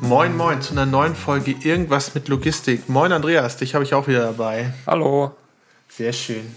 [0.00, 2.88] Moin, moin zu einer neuen Folge Irgendwas mit Logistik.
[2.88, 4.72] Moin, Andreas, dich habe ich auch wieder dabei.
[4.86, 5.32] Hallo.
[5.88, 6.56] Sehr schön.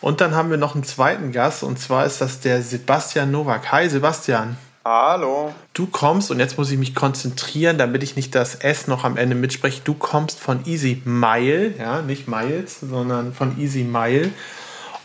[0.00, 3.72] Und dann haben wir noch einen zweiten Gast und zwar ist das der Sebastian Nowak.
[3.72, 4.56] Hi, Sebastian.
[4.84, 5.52] Hallo.
[5.74, 9.16] Du kommst, und jetzt muss ich mich konzentrieren, damit ich nicht das S noch am
[9.16, 9.82] Ende mitspreche.
[9.84, 14.30] Du kommst von Easy Mile, ja, nicht Miles, sondern von Easy Mile.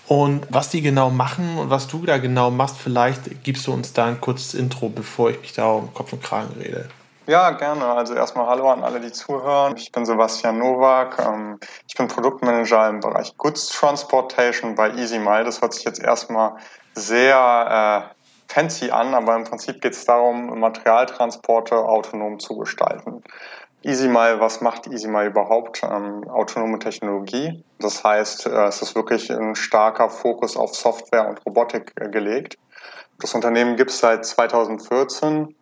[0.08, 3.94] Und was die genau machen und was du da genau machst, vielleicht gibst du uns
[3.94, 6.88] da ein kurzes Intro, bevor ich mich da um Kopf und Kragen rede.
[7.26, 7.86] Ja, gerne.
[7.86, 9.78] Also erstmal Hallo an alle, die zuhören.
[9.78, 11.20] Ich bin Sebastian Nowak.
[11.26, 15.46] Ähm, ich bin Produktmanager im Bereich Goods Transportation bei EasyMile.
[15.46, 16.58] Das hört sich jetzt erstmal
[16.96, 23.24] sehr äh, fancy an, aber im Prinzip geht es darum, Materialtransporte autonom zu gestalten.
[23.84, 25.82] EasyMile, was macht EasyMile überhaupt?
[25.82, 27.64] Ähm, autonome Technologie.
[27.80, 32.58] Das heißt, äh, es ist wirklich ein starker Fokus auf Software und Robotik äh, gelegt.
[33.20, 35.56] Das Unternehmen gibt es seit 2014.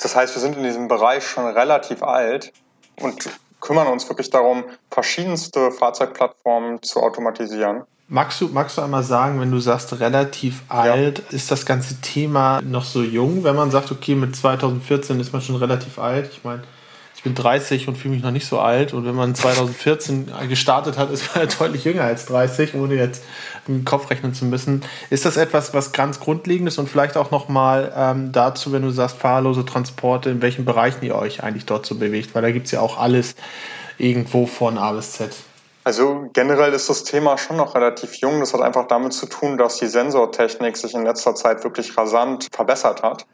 [0.00, 2.52] Das heißt, wir sind in diesem Bereich schon relativ alt
[3.00, 3.28] und
[3.60, 7.82] kümmern uns wirklich darum, verschiedenste Fahrzeugplattformen zu automatisieren.
[8.08, 11.24] Magst du, magst du einmal sagen, wenn du sagst relativ alt, ja.
[11.30, 15.42] ist das ganze Thema noch so jung, wenn man sagt, okay, mit 2014 ist man
[15.42, 16.30] schon relativ alt?
[16.30, 16.62] Ich meine,
[17.26, 18.94] bin 30 und fühle mich noch nicht so alt.
[18.94, 23.24] Und wenn man 2014 gestartet hat, ist man ja deutlich jünger als 30, ohne jetzt
[23.66, 24.84] im Kopf rechnen zu müssen.
[25.10, 29.16] Ist das etwas, was ganz Grundlegendes und vielleicht auch nochmal ähm, dazu, wenn du sagst,
[29.16, 32.34] fahrlose Transporte, in welchen Bereichen ihr euch eigentlich dort so bewegt?
[32.34, 33.34] Weil da gibt es ja auch alles
[33.98, 35.34] irgendwo von A bis Z.
[35.82, 38.38] Also generell ist das Thema schon noch relativ jung.
[38.38, 42.46] Das hat einfach damit zu tun, dass die Sensortechnik sich in letzter Zeit wirklich rasant
[42.52, 43.26] verbessert hat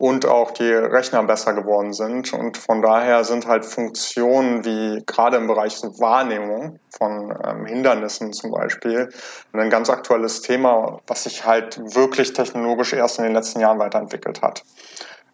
[0.00, 2.32] und auch die Rechner besser geworden sind.
[2.32, 8.50] Und von daher sind halt Funktionen wie gerade im Bereich Wahrnehmung von ähm, Hindernissen zum
[8.50, 9.10] Beispiel
[9.52, 14.40] ein ganz aktuelles Thema, was sich halt wirklich technologisch erst in den letzten Jahren weiterentwickelt
[14.40, 14.62] hat.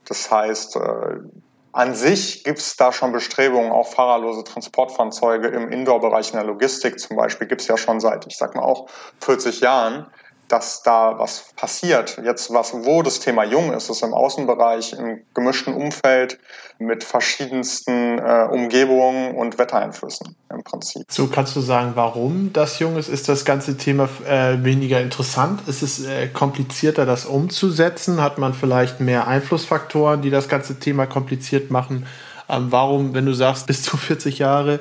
[0.08, 1.20] Das heißt, äh,
[1.70, 6.98] an sich gibt es da schon Bestrebungen, auch fahrerlose Transportfahrzeuge im Indoor-Bereich in der Logistik
[6.98, 8.88] zum Beispiel, gibt es ja schon seit, ich sag mal auch,
[9.20, 10.08] 40 Jahren
[10.48, 12.20] dass da was passiert.
[12.24, 16.38] Jetzt, was, wo das Thema jung ist, ist im Außenbereich, im gemischten Umfeld
[16.78, 21.04] mit verschiedensten äh, Umgebungen und Wettereinflüssen im Prinzip.
[21.08, 23.08] So kannst du sagen, warum das jung ist?
[23.08, 25.66] Ist das ganze Thema äh, weniger interessant?
[25.66, 28.22] Ist es äh, komplizierter, das umzusetzen?
[28.22, 32.06] Hat man vielleicht mehr Einflussfaktoren, die das ganze Thema kompliziert machen?
[32.48, 34.80] Ähm, warum, wenn du sagst, bis zu 40 Jahre,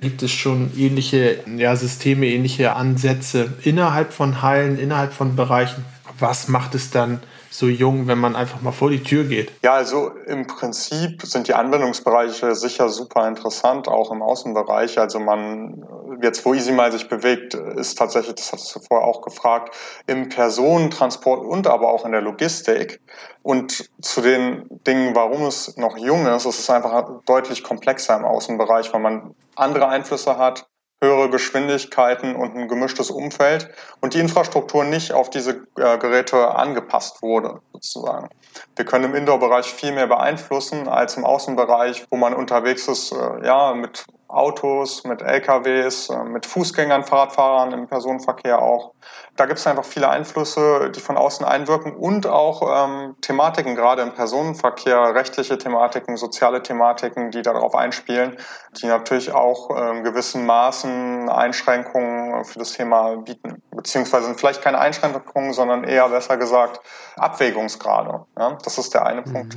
[0.00, 5.84] gibt es schon ähnliche ja, Systeme, ähnliche Ansätze innerhalb von Hallen, innerhalb von Bereichen?
[6.18, 9.52] Was macht es dann so jung, wenn man einfach mal vor die Tür geht?
[9.62, 14.98] Ja, also im Prinzip sind die Anwendungsbereiche sicher super interessant, auch im Außenbereich.
[14.98, 15.86] Also man,
[16.20, 19.74] jetzt wo EasyMile sich bewegt, ist tatsächlich, das hast du vorher auch gefragt,
[20.06, 23.00] im Personentransport und aber auch in der Logistik.
[23.42, 28.24] Und zu den Dingen, warum es noch jung ist, es ist einfach deutlich komplexer im
[28.24, 30.66] Außenbereich, weil man andere Einflüsse hat,
[31.04, 33.68] höhere Geschwindigkeiten und ein gemischtes Umfeld
[34.00, 38.28] und die Infrastruktur nicht auf diese äh, Geräte angepasst wurde, sozusagen.
[38.76, 43.46] Wir können im Indoor-Bereich viel mehr beeinflussen als im Außenbereich, wo man unterwegs ist, äh,
[43.46, 44.04] ja, mit
[44.34, 48.92] Autos, mit LKWs, äh, mit Fußgängern, Fahrradfahrern im Personenverkehr auch.
[49.36, 54.02] Da gibt es einfach viele Einflüsse, die von außen einwirken und auch ähm, Thematiken, gerade
[54.02, 58.36] im Personenverkehr, rechtliche Thematiken, soziale Thematiken, die darauf einspielen,
[58.80, 63.62] die natürlich auch in gewissen Maßen Einschränkungen für das Thema bieten.
[63.70, 66.80] Beziehungsweise sind vielleicht keine Einschränkungen, sondern eher besser gesagt
[67.16, 68.24] Abwägungsgrade.
[68.38, 68.58] Ja?
[68.62, 69.32] Das ist der eine mhm.
[69.32, 69.56] Punkt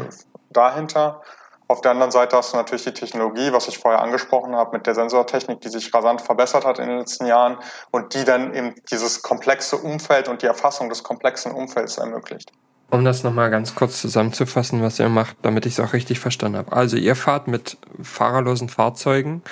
[0.50, 1.22] dahinter.
[1.70, 4.88] Auf der anderen Seite hast du natürlich die Technologie, was ich vorher angesprochen habe, mit
[4.88, 7.58] der Sensortechnik, die sich rasant verbessert hat in den letzten Jahren
[7.92, 12.52] und die dann eben dieses komplexe Umfeld und die Erfassung des komplexen Umfelds ermöglicht.
[12.90, 16.58] Um das nochmal ganz kurz zusammenzufassen, was ihr macht, damit ich es auch richtig verstanden
[16.58, 16.72] habe.
[16.72, 19.44] Also ihr fahrt mit fahrerlosen Fahrzeugen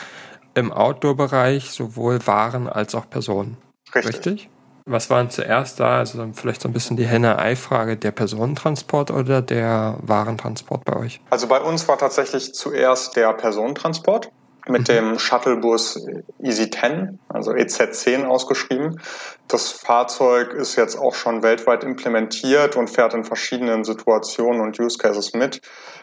[0.54, 3.58] im Outdoor-Bereich sowohl Waren als auch Personen.
[3.94, 4.16] Richtig?
[4.16, 4.50] richtig?
[4.88, 5.98] Was waren zuerst da?
[5.98, 11.22] Also vielleicht so ein bisschen die Henne-Ei-Frage, der Personentransport oder der Warentransport bei euch?
[11.32, 14.32] Also bei uns war tatsächlich zuerst der Personentransport.
[14.68, 14.94] mit mhm.
[14.94, 16.08] dem Shuttlebus
[16.40, 19.00] Easy 10, also EZ10 ausgeschrieben.
[19.48, 24.98] Das Fahrzeug ist jetzt auch schon weltweit implementiert und fährt in verschiedenen Situationen und Use
[24.98, 25.62] Cases mit.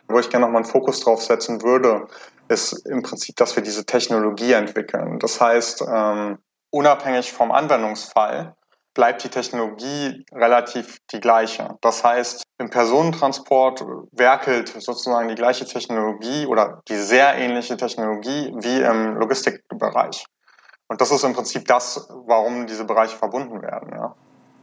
[0.08, 2.06] Wo ich gerne nochmal einen Fokus drauf setzen würde,
[2.48, 5.18] ist im Prinzip, dass wir diese Technologie entwickeln.
[5.18, 6.38] Das heißt, ähm,
[6.70, 8.54] unabhängig vom Anwendungsfall
[8.94, 11.76] bleibt die Technologie relativ die gleiche.
[11.80, 18.82] Das heißt, im Personentransport werkelt sozusagen die gleiche Technologie oder die sehr ähnliche Technologie wie
[18.82, 20.24] im Logistikbereich.
[20.88, 23.90] Und das ist im Prinzip das, warum diese Bereiche verbunden werden.
[23.94, 24.14] Ja.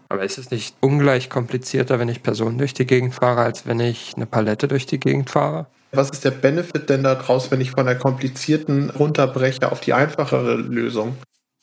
[0.09, 3.79] Aber ist es nicht ungleich komplizierter, wenn ich Personen durch die Gegend fahre, als wenn
[3.79, 5.67] ich eine Palette durch die Gegend fahre?
[5.91, 10.55] Was ist der Benefit denn daraus, wenn ich von der komplizierten runterbreche auf die einfachere
[10.55, 11.17] Lösung?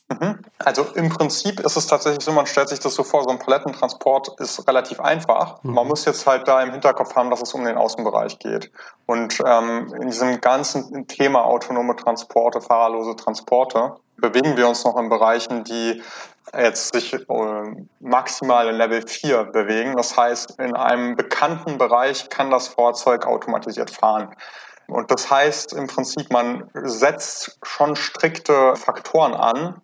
[0.08, 0.38] Mhm.
[0.58, 3.41] Also im Prinzip ist es tatsächlich so, man stellt sich das so vor, so ein
[3.41, 5.62] Palettentransport ist relativ einfach.
[5.64, 5.75] Mhm.
[5.75, 8.70] Man muss jetzt halt da im Hinterkopf haben, dass es um den Außenbereich geht.
[9.06, 15.08] Und ähm, in diesem ganzen Thema autonome Transporte, fahrerlose Transporte, bewegen wir uns noch in
[15.08, 16.03] Bereichen, die
[16.56, 19.97] jetzt sich äh, maximal in Level 4 bewegen.
[19.97, 24.35] Das heißt, in einem bekannten Bereich kann das Fahrzeug automatisiert fahren.
[24.87, 29.82] Und das heißt im Prinzip, man setzt schon strikte Faktoren an,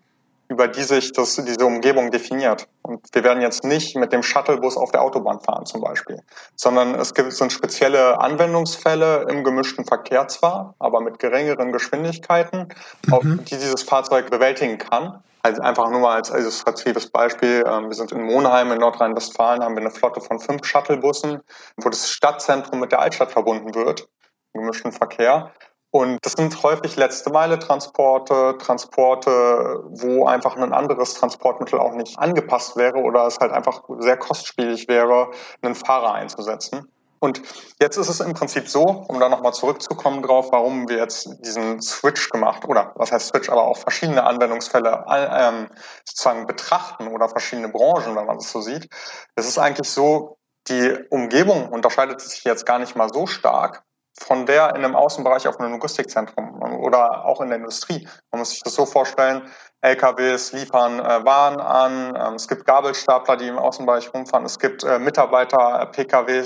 [0.53, 2.69] über die sich das, diese Umgebung definiert.
[2.83, 6.23] Und wir werden jetzt nicht mit dem Shuttlebus auf der Autobahn fahren zum Beispiel,
[6.57, 12.69] sondern es gibt sind spezielle Anwendungsfälle im gemischten Verkehr zwar, aber mit geringeren Geschwindigkeiten,
[13.07, 13.13] mhm.
[13.13, 15.23] auf, die dieses Fahrzeug bewältigen kann.
[15.45, 17.65] Also einfach nur mal als illustratives Beispiel.
[17.67, 21.41] Ähm, wir sind in Monheim in Nordrhein-Westfalen, haben wir eine Flotte von fünf Shuttlebussen,
[21.79, 24.09] wo das Stadtzentrum mit der Altstadt verbunden wird,
[24.53, 25.53] im gemischten Verkehr.
[25.93, 32.19] Und das sind häufig letzte Meile Transporte, Transporte, wo einfach ein anderes Transportmittel auch nicht
[32.19, 35.31] angepasst wäre oder es halt einfach sehr kostspielig wäre,
[35.61, 36.89] einen Fahrer einzusetzen.
[37.21, 37.43] Und
[37.79, 41.83] jetzt ist es im Prinzip so, um da nochmal zurückzukommen drauf, warum wir jetzt diesen
[41.83, 45.69] Switch gemacht oder was heißt Switch, aber auch verschiedene Anwendungsfälle ähm,
[46.07, 48.89] sozusagen betrachten oder verschiedene Branchen, wenn man das so sieht.
[49.37, 50.39] Es ist eigentlich so,
[50.69, 53.85] die Umgebung unterscheidet sich jetzt gar nicht mal so stark,
[54.19, 58.07] von der in einem Außenbereich auf einem Logistikzentrum oder auch in der Industrie.
[58.31, 59.51] Man muss sich das so vorstellen,
[59.83, 64.85] LKWs liefern äh, Waren an, ähm, es gibt Gabelstapler, die im Außenbereich rumfahren, es gibt
[64.85, 66.45] äh, Mitarbeiter, äh,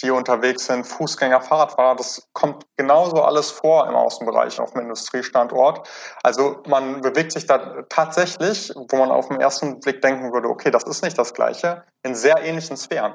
[0.00, 5.88] die unterwegs sind, Fußgänger, Fahrradfahrer, das kommt genauso alles vor im Außenbereich auf einem Industriestandort.
[6.24, 10.72] Also man bewegt sich da tatsächlich, wo man auf den ersten Blick denken würde, okay,
[10.72, 13.14] das ist nicht das Gleiche, in sehr ähnlichen Sphären.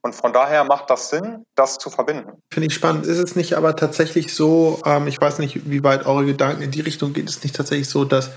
[0.00, 2.40] Und von daher macht das Sinn, das zu verbinden.
[2.52, 3.04] Finde ich spannend.
[3.04, 6.70] Ist es nicht aber tatsächlich so, ähm, ich weiß nicht, wie weit eure Gedanken in
[6.70, 8.30] die Richtung gehen, ist es nicht tatsächlich so, dass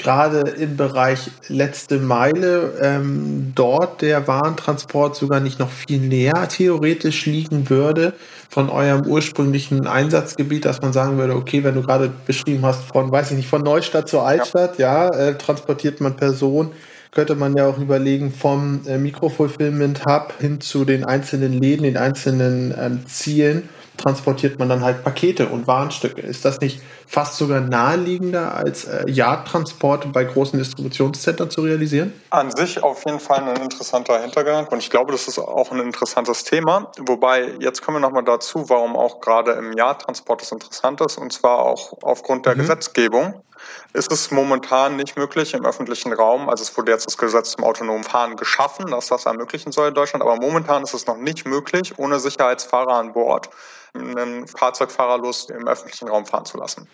[0.00, 7.26] gerade im Bereich letzte Meile ähm, dort der Warentransport sogar nicht noch viel näher theoretisch
[7.26, 8.14] liegen würde
[8.48, 13.12] von eurem ursprünglichen Einsatzgebiet, dass man sagen würde, okay, wenn du gerade beschrieben hast von,
[13.12, 16.72] weiß ich nicht, von Neustadt zur Altstadt, ja, ja äh, transportiert man Personen
[17.12, 21.96] könnte man ja auch überlegen, vom äh, Mikrofulfillment Hub hin zu den einzelnen Läden, den
[21.96, 23.68] einzelnen ähm, Zielen,
[24.00, 26.20] transportiert man dann halt Pakete und Warenstücke.
[26.20, 32.12] Ist das nicht fast sogar naheliegender als äh, Yard-Transporte bei großen Distributionszentren zu realisieren?
[32.30, 35.80] An sich auf jeden Fall ein interessanter Hintergedanke und ich glaube, das ist auch ein
[35.80, 36.90] interessantes Thema.
[36.98, 41.32] Wobei, jetzt kommen wir nochmal dazu, warum auch gerade im Yard-Transport das interessant ist und
[41.32, 42.60] zwar auch aufgrund der mhm.
[42.60, 43.42] Gesetzgebung
[43.92, 46.48] ist es momentan nicht möglich im öffentlichen Raum.
[46.48, 49.94] Also es wurde jetzt das Gesetz zum autonomen Fahren geschaffen, dass das ermöglichen soll in
[49.94, 53.50] Deutschland, aber momentan ist es noch nicht möglich, ohne Sicherheitsfahrer an Bord
[53.94, 56.88] einen Fahrzeug fahrerlos im öffentlichen Raum fahren zu lassen.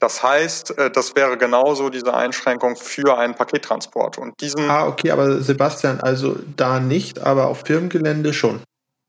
[0.00, 4.18] Das heißt, äh, das wäre genauso diese Einschränkung für einen Pakettransport.
[4.18, 8.62] Und diesen ah, okay, aber Sebastian, also da nicht, aber auf Firmengelände schon.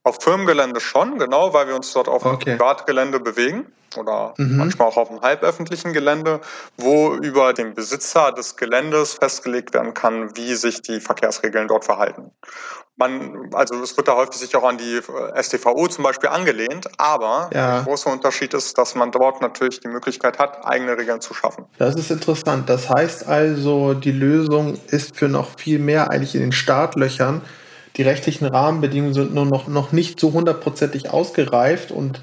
[0.03, 2.51] Auf Firmengelände schon, genau, weil wir uns dort auf okay.
[2.53, 4.58] Privatgelände bewegen oder mhm.
[4.58, 6.41] manchmal auch auf einem halböffentlichen Gelände,
[6.77, 12.32] wo über den Besitzer des Geländes festgelegt werden kann, wie sich die Verkehrsregeln dort verhalten.
[12.96, 16.89] Man, also es wird da häufig sich auch an die äh, STVO zum Beispiel angelehnt,
[16.98, 17.75] aber ja.
[17.75, 21.65] der große Unterschied ist, dass man dort natürlich die Möglichkeit hat, eigene Regeln zu schaffen.
[21.77, 22.70] Das ist interessant.
[22.70, 27.41] Das heißt also, die Lösung ist für noch viel mehr eigentlich in den Startlöchern.
[27.98, 32.22] Die rechtlichen Rahmenbedingungen sind nur noch, noch nicht so hundertprozentig ausgereift und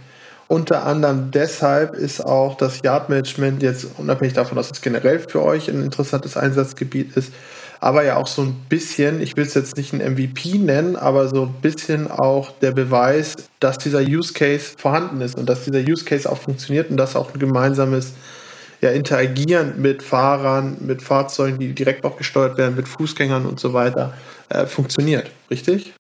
[0.49, 5.69] unter anderem deshalb ist auch das Yard-Management jetzt unabhängig davon, dass es generell für euch
[5.69, 7.33] ein interessantes Einsatzgebiet ist,
[7.81, 11.29] aber ja auch so ein bisschen, ich will es jetzt nicht ein MVP nennen, aber
[11.29, 15.81] so ein bisschen auch der Beweis, dass dieser Use Case vorhanden ist und dass dieser
[15.81, 18.13] Use Case auch funktioniert und dass auch ein gemeinsames
[18.81, 23.73] ja, Interagieren mit Fahrern, mit Fahrzeugen, die direkt auch gesteuert werden, mit Fußgängern und so
[23.73, 24.15] weiter,
[24.49, 25.31] äh, funktioniert.
[25.51, 25.95] Richtig?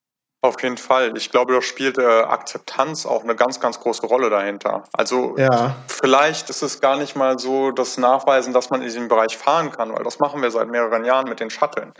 [0.47, 1.17] Auf jeden Fall.
[1.17, 4.85] Ich glaube, da spielt äh, Akzeptanz auch eine ganz, ganz große Rolle dahinter.
[4.93, 5.75] Also ja.
[5.89, 9.73] vielleicht ist es gar nicht mal so das Nachweisen, dass man in diesem Bereich fahren
[9.73, 11.93] kann, weil das machen wir seit mehreren Jahren mit den Shuttlen.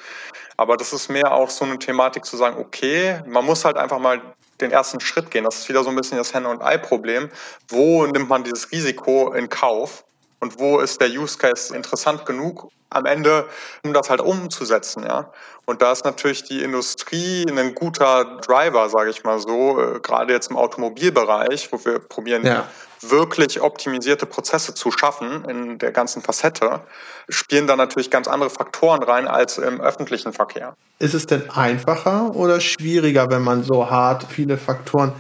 [0.57, 3.99] Aber das ist mehr auch so eine Thematik zu sagen, okay, man muss halt einfach
[3.99, 4.21] mal
[4.61, 5.45] den ersten Schritt gehen.
[5.45, 7.31] Das ist wieder so ein bisschen das Henne- und Ei-Problem.
[7.69, 10.05] Wo nimmt man dieses Risiko in Kauf?
[10.41, 13.47] Und wo ist der Use Case interessant genug am Ende,
[13.85, 15.31] um das halt umzusetzen, ja?
[15.65, 20.33] Und da ist natürlich die Industrie ein guter Driver, sage ich mal so, äh, gerade
[20.33, 22.69] jetzt im Automobilbereich, wo wir probieren, ja.
[23.01, 26.83] wirklich optimisierte Prozesse zu schaffen in der ganzen Facette,
[27.29, 30.77] spielen da natürlich ganz andere Faktoren rein als im öffentlichen Verkehr.
[31.01, 35.13] Ist es denn einfacher oder schwieriger, wenn man so hart viele Faktoren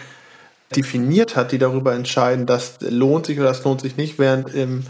[0.74, 4.84] definiert hat, die darüber entscheiden, das lohnt sich oder das lohnt sich nicht, während im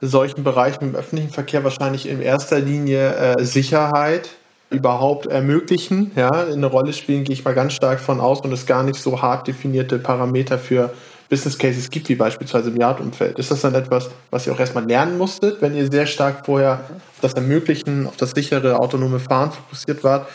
[0.00, 4.30] solchen Bereichen im öffentlichen Verkehr wahrscheinlich in erster Linie äh, Sicherheit
[4.70, 8.66] überhaupt ermöglichen, ja, eine Rolle spielen, gehe ich mal ganz stark von aus und es
[8.66, 10.92] gar nicht so hart definierte Parameter für
[11.30, 13.38] Business Cases gibt, wie beispielsweise im Yard-Umfeld.
[13.38, 16.80] Ist das dann etwas, was ihr auch erstmal lernen musstet, wenn ihr sehr stark vorher
[16.90, 20.26] auf das Ermöglichen, auf das sichere, autonome Fahren fokussiert wart?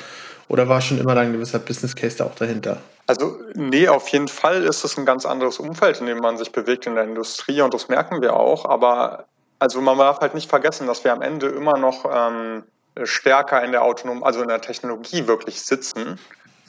[0.54, 2.78] Oder war schon immer ein gewisser Business Case da auch dahinter?
[3.08, 6.52] Also nee, auf jeden Fall ist es ein ganz anderes Umfeld, in dem man sich
[6.52, 8.66] bewegt in der Industrie und das merken wir auch.
[8.66, 9.26] Aber
[9.58, 12.66] also man darf halt nicht vergessen, dass wir am Ende immer noch ähm,
[13.04, 16.20] stärker in der autonomen, also in der Technologie wirklich sitzen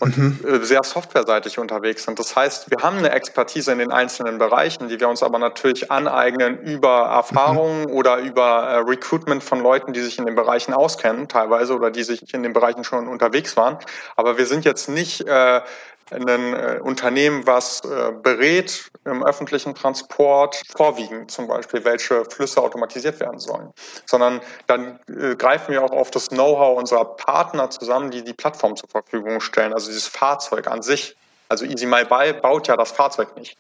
[0.01, 0.41] und mhm.
[0.45, 2.19] Äh, sehr softwareseitig unterwegs sind.
[2.19, 5.91] Das heißt, wir haben eine Expertise in den einzelnen Bereichen, die wir uns aber natürlich
[5.91, 7.93] aneignen über Erfahrungen mhm.
[7.93, 12.03] oder über äh, Recruitment von Leuten, die sich in den Bereichen auskennen, teilweise oder die
[12.03, 13.79] sich in den Bereichen schon unterwegs waren.
[14.17, 15.61] Aber wir sind jetzt nicht äh,
[16.11, 23.21] ein äh, Unternehmen, was äh, berät im öffentlichen Transport, vorwiegend zum Beispiel, welche Flüsse automatisiert
[23.21, 23.73] werden sollen,
[24.07, 28.77] sondern dann äh, greifen wir auch auf das Know-how unserer Partner zusammen, die die Plattform
[28.77, 31.17] zur Verfügung stellen, also dieses Fahrzeug an sich.
[31.49, 33.57] Also Easy My Buy baut ja das Fahrzeug nicht.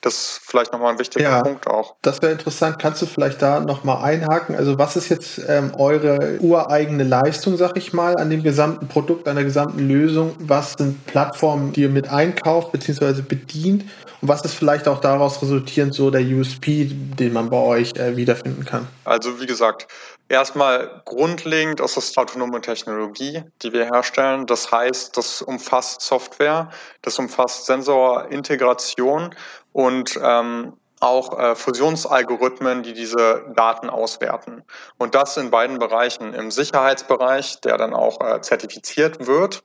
[0.00, 1.94] Das ist vielleicht nochmal ein wichtiger ja, Punkt auch.
[2.02, 2.78] Das wäre interessant.
[2.78, 4.56] Kannst du vielleicht da nochmal einhaken?
[4.56, 9.28] Also was ist jetzt ähm, eure ureigene Leistung, sag ich mal, an dem gesamten Produkt,
[9.28, 10.34] an der gesamten Lösung?
[10.38, 13.22] Was sind Plattformen, die ihr mit einkauft bzw.
[13.22, 13.84] bedient?
[14.22, 18.16] Und was ist vielleicht auch daraus resultierend so der USP, den man bei euch äh,
[18.16, 18.86] wiederfinden kann?
[19.04, 19.88] Also wie gesagt,
[20.28, 24.46] Erstmal grundlegend ist es autonome Technologie, die wir herstellen.
[24.46, 26.70] Das heißt, das umfasst Software,
[27.02, 29.34] das umfasst Sensorintegration
[29.72, 34.64] und ähm, auch äh, Fusionsalgorithmen, die diese Daten auswerten.
[34.98, 36.34] Und das in beiden Bereichen.
[36.34, 39.62] Im Sicherheitsbereich, der dann auch äh, zertifiziert wird,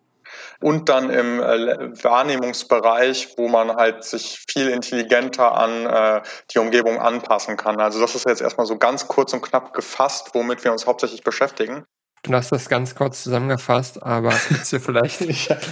[0.62, 6.22] und dann im äh, Wahrnehmungsbereich, wo man halt sich viel intelligenter an äh,
[6.52, 7.80] die Umgebung anpassen kann.
[7.80, 11.24] Also das ist jetzt erstmal so ganz kurz und knapp gefasst, womit wir uns hauptsächlich
[11.24, 11.86] beschäftigen.
[12.24, 14.32] Du hast das ganz kurz zusammengefasst, aber
[14.64, 15.16] vielleicht,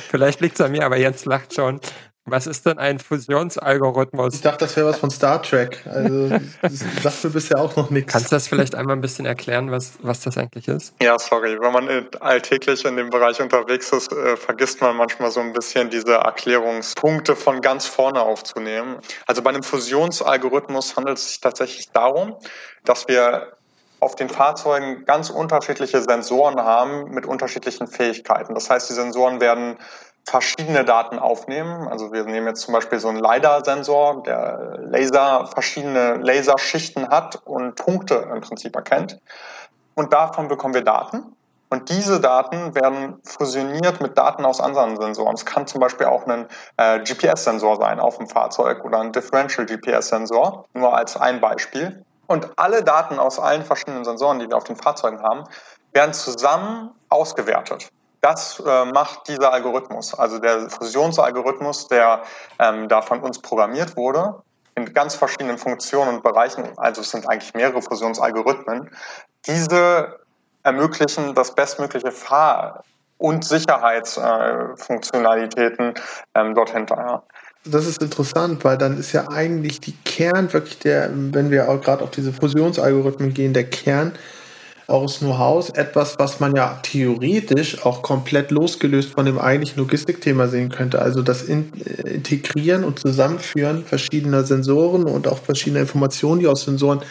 [0.10, 1.80] vielleicht liegt es an mir, aber Jens lacht schon.
[2.32, 4.36] Was ist denn ein Fusionsalgorithmus?
[4.36, 5.86] Ich dachte, das wäre was von Star Trek.
[5.86, 6.30] Also,
[6.62, 8.12] das sagt mir bisher auch noch nichts.
[8.12, 10.94] Kannst du das vielleicht einmal ein bisschen erklären, was, was das eigentlich ist?
[11.02, 11.58] Ja, sorry.
[11.60, 15.90] Wenn man alltäglich in dem Bereich unterwegs ist, äh, vergisst man manchmal so ein bisschen
[15.90, 18.98] diese Erklärungspunkte von ganz vorne aufzunehmen.
[19.28, 22.36] Also bei einem Fusionsalgorithmus handelt es sich tatsächlich darum,
[22.84, 23.54] dass wir
[24.00, 28.54] auf den Fahrzeugen ganz unterschiedliche Sensoren haben mit unterschiedlichen Fähigkeiten.
[28.54, 29.78] Das heißt, die Sensoren werden
[30.30, 31.88] verschiedene Daten aufnehmen.
[31.88, 37.76] Also wir nehmen jetzt zum Beispiel so einen LiDAR-Sensor, der Laser, verschiedene Laserschichten hat und
[37.76, 39.20] Punkte im Prinzip erkennt.
[39.96, 41.36] Und davon bekommen wir Daten.
[41.72, 45.36] Und diese Daten werden fusioniert mit Daten aus anderen Sensoren.
[45.36, 49.68] Es kann zum Beispiel auch ein äh, GPS-Sensor sein auf dem Fahrzeug oder ein Differential
[49.68, 52.04] GPS-Sensor, nur als ein Beispiel.
[52.26, 55.44] Und alle Daten aus allen verschiedenen Sensoren, die wir auf den Fahrzeugen haben,
[55.94, 57.90] werden zusammen ausgewertet.
[58.22, 62.22] Das äh, macht dieser Algorithmus, also der Fusionsalgorithmus, der
[62.60, 64.36] ähm, da von uns programmiert wurde,
[64.76, 68.90] in ganz verschiedenen Funktionen und Bereichen, also es sind eigentlich mehrere Fusionsalgorithmen,
[69.46, 70.20] diese
[70.64, 72.84] ermöglichen das bestmögliche Fahr-
[73.18, 76.02] und Sicherheitsfunktionalitäten äh,
[76.36, 77.24] ähm, dort hinterher.
[77.66, 81.82] Das ist interessant, weil dann ist ja eigentlich die Kern wirklich der, wenn wir auch
[81.82, 84.14] gerade auf diese Fusionsalgorithmen gehen, der Kern
[84.90, 90.70] aus Know-how etwas, was man ja theoretisch auch komplett losgelöst von dem eigentlichen Logistikthema sehen
[90.70, 91.02] könnte.
[91.02, 91.64] Also das äh,
[92.06, 97.02] Integrieren und Zusammenführen verschiedener Sensoren und auch verschiedener Informationen, die aus Sensoren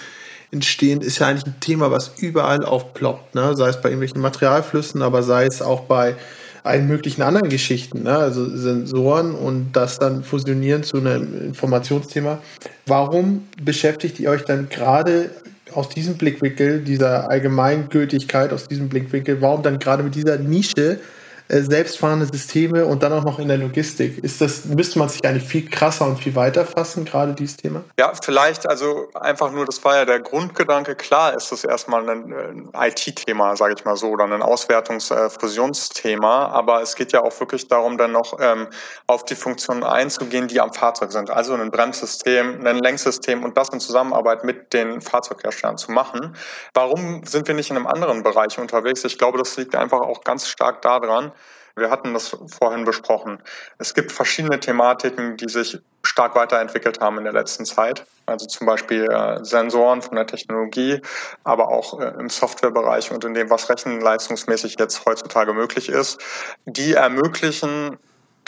[0.50, 3.34] entstehen, ist ja eigentlich ein Thema, was überall aufploppt.
[3.34, 3.54] Ne?
[3.56, 6.16] Sei es bei irgendwelchen Materialflüssen, aber sei es auch bei
[6.64, 8.16] allen möglichen anderen Geschichten, ne?
[8.16, 12.38] also Sensoren und das dann fusionieren zu einem Informationsthema.
[12.86, 15.30] Warum beschäftigt ihr euch dann gerade
[15.74, 21.00] aus diesem Blickwinkel, dieser Allgemeingültigkeit, aus diesem Blickwinkel, warum dann gerade mit dieser Nische
[21.48, 24.22] äh, selbstfahrende Systeme und dann auch noch in der Logistik.
[24.22, 27.82] Ist das, müsste man sich eigentlich viel krasser und viel weiter fassen, gerade dieses Thema?
[27.98, 30.94] Ja, vielleicht, also einfach nur, das war ja der Grundgedanke.
[30.94, 36.50] Klar ist das erstmal ein, ein IT-Thema, sage ich mal so, oder ein Auswertungsfusionsthema, äh,
[36.50, 38.68] aber es geht ja auch wirklich darum, dann noch ähm,
[39.06, 41.30] auf die Funktionen einzugehen, die am Fahrzeug sind.
[41.30, 46.36] Also ein Bremssystem, ein Lenksystem und das in Zusammenarbeit mit den Fahrzeugherstellern zu machen.
[46.74, 49.02] Warum sind wir nicht in einem anderen Bereich unterwegs?
[49.04, 51.32] Ich glaube, das liegt einfach auch ganz stark daran,
[51.78, 53.42] wir hatten das vorhin besprochen.
[53.78, 58.04] Es gibt verschiedene Thematiken, die sich stark weiterentwickelt haben in der letzten Zeit.
[58.26, 61.00] Also zum Beispiel äh, Sensoren von der Technologie,
[61.44, 66.20] aber auch äh, im Softwarebereich und in dem, was rechenleistungsmäßig jetzt heutzutage möglich ist.
[66.66, 67.98] Die ermöglichen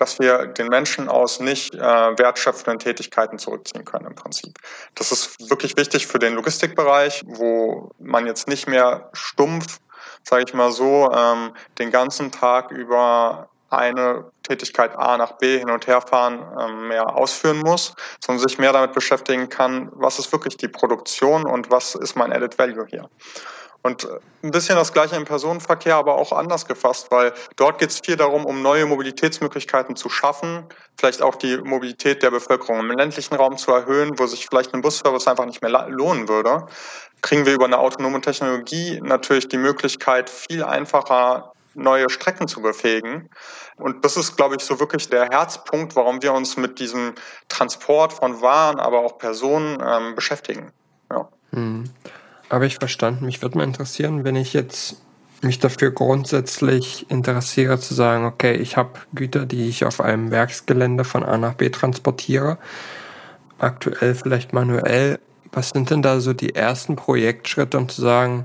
[0.00, 4.58] dass wir den Menschen aus nicht äh, wertschöpfenden Tätigkeiten zurückziehen können im Prinzip.
[4.94, 9.78] Das ist wirklich wichtig für den Logistikbereich, wo man jetzt nicht mehr stumpf
[10.22, 15.70] sage ich mal so, ähm, den ganzen Tag über eine Tätigkeit A nach B hin
[15.70, 20.32] und her fahren ähm, mehr ausführen muss, sondern sich mehr damit beschäftigen kann, was ist
[20.32, 23.08] wirklich die Produktion und was ist mein Added Value hier.
[23.82, 24.08] Und äh,
[24.42, 28.16] ein bisschen das gleiche im Personenverkehr, aber auch anders gefasst, weil dort geht es viel
[28.16, 30.64] darum, um neue Mobilitätsmöglichkeiten zu schaffen,
[30.98, 34.82] vielleicht auch die Mobilität der Bevölkerung im ländlichen Raum zu erhöhen, wo sich vielleicht ein
[34.82, 36.66] Busservice einfach nicht mehr lohnen würde.
[37.22, 43.28] Kriegen wir über eine autonome Technologie natürlich die Möglichkeit, viel einfacher neue Strecken zu befähigen.
[43.76, 47.14] Und das ist, glaube ich, so wirklich der Herzpunkt, warum wir uns mit diesem
[47.48, 50.72] Transport von Waren, aber auch Personen ähm, beschäftigen.
[51.10, 51.28] Ja.
[51.52, 51.84] Hm.
[52.50, 53.26] Habe ich verstanden.
[53.26, 54.96] Mich würde mal interessieren, wenn ich jetzt
[55.42, 61.04] mich dafür grundsätzlich interessiere zu sagen, okay, ich habe Güter, die ich auf einem Werksgelände
[61.04, 62.58] von A nach B transportiere,
[63.58, 65.18] aktuell vielleicht manuell.
[65.52, 68.44] Was sind denn da so die ersten Projektschritte, um zu sagen,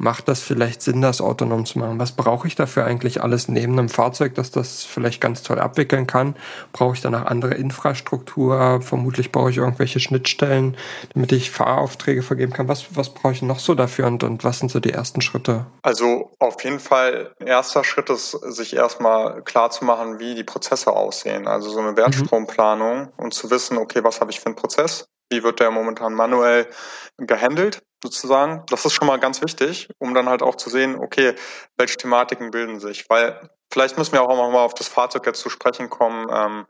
[0.00, 2.00] macht das vielleicht Sinn, das autonom zu machen?
[2.00, 6.06] Was brauche ich dafür eigentlich alles neben einem Fahrzeug, dass das vielleicht ganz toll abwickeln
[6.06, 6.36] kann?
[6.72, 8.80] Brauche ich danach andere Infrastruktur?
[8.80, 10.76] Vermutlich brauche ich irgendwelche Schnittstellen,
[11.12, 12.66] damit ich Fahraufträge vergeben kann.
[12.66, 15.66] Was, was brauche ich noch so dafür und, und was sind so die ersten Schritte?
[15.82, 20.92] Also auf jeden Fall, erster Schritt ist, sich erstmal klar zu machen, wie die Prozesse
[20.92, 21.46] aussehen.
[21.46, 23.08] Also so eine Wertstromپlanung mhm.
[23.18, 25.04] und zu wissen, okay, was habe ich für einen Prozess?
[25.30, 26.66] Wie wird der momentan manuell
[27.18, 27.82] gehandelt?
[28.02, 28.64] Sozusagen.
[28.68, 31.34] Das ist schon mal ganz wichtig, um dann halt auch zu sehen, okay,
[31.76, 33.08] welche Thematiken bilden sich.
[33.08, 36.66] Weil vielleicht müssen wir auch noch mal auf das Fahrzeug jetzt zu sprechen kommen, ähm,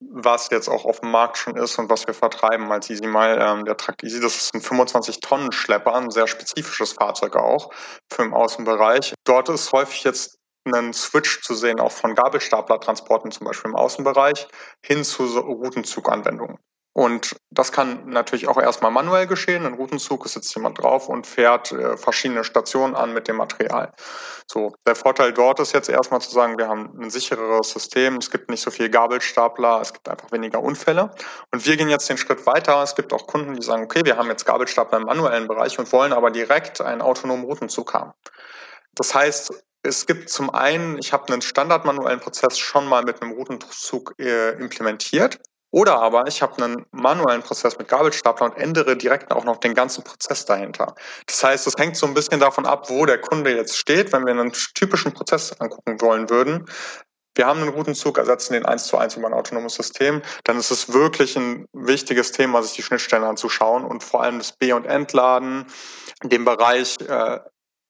[0.00, 3.38] was jetzt auch auf dem Markt schon ist und was wir vertreiben als Easy Mile.
[3.40, 7.72] Ähm, der Trakt Easy, das ist ein 25-Tonnen-Schlepper, ein sehr spezifisches Fahrzeug auch
[8.12, 9.14] für den Außenbereich.
[9.24, 14.46] Dort ist häufig jetzt einen Switch zu sehen, auch von Gabelstaplertransporten zum Beispiel im Außenbereich,
[14.84, 16.58] hin zu Routenzuganwendungen.
[16.98, 19.64] Und das kann natürlich auch erstmal manuell geschehen.
[19.64, 23.92] Ein Routenzug ist jetzt jemand drauf und fährt äh, verschiedene Stationen an mit dem Material.
[24.50, 28.32] So, der Vorteil dort ist jetzt erstmal zu sagen, wir haben ein sichereres System, es
[28.32, 31.12] gibt nicht so viel Gabelstapler, es gibt einfach weniger Unfälle.
[31.52, 32.82] Und wir gehen jetzt den Schritt weiter.
[32.82, 35.92] Es gibt auch Kunden, die sagen, okay, wir haben jetzt Gabelstapler im manuellen Bereich und
[35.92, 38.10] wollen aber direkt einen autonomen Routenzug haben.
[38.96, 39.52] Das heißt,
[39.84, 44.54] es gibt zum einen, ich habe einen standardmanuellen Prozess schon mal mit einem Routenzug äh,
[44.54, 45.38] implementiert.
[45.70, 49.74] Oder aber ich habe einen manuellen Prozess mit Gabelstapler und ändere direkt auch noch den
[49.74, 50.94] ganzen Prozess dahinter.
[51.26, 54.12] Das heißt, es hängt so ein bisschen davon ab, wo der Kunde jetzt steht.
[54.12, 56.66] Wenn wir einen typischen Prozess angucken wollen würden,
[57.38, 60.72] wir haben einen Routenzug, ersetzen den eins zu eins über ein autonomes System, dann ist
[60.72, 64.86] es wirklich ein wichtiges Thema, sich die Schnittstellen anzuschauen und vor allem das B- und
[64.86, 65.66] Entladen,
[66.24, 67.38] den Bereich äh,